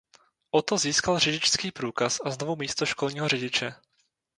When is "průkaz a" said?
1.71-2.29